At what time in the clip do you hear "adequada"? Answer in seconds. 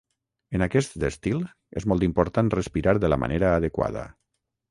3.61-4.07